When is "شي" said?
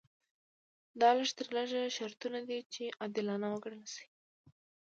3.93-4.05